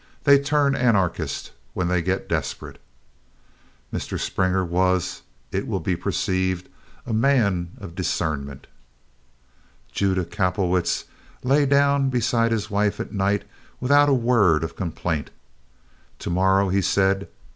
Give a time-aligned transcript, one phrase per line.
[0.23, 2.81] They turn Anarchist when they get desperate."
[3.93, 4.19] Mr.
[4.19, 6.67] Springer was, it will be perceived,
[7.05, 8.65] a man of discernment.
[9.91, 11.03] Judah Kapelowitz
[11.43, 13.43] lay down beside his wife at night
[13.79, 15.29] without a word of complaint.
[16.17, 17.33] "To morrow," he said, "I do it."